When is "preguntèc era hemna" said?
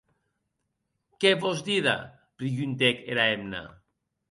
2.41-3.65